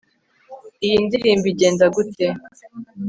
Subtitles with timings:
[0.85, 2.27] iyo ndirimbo igenda gute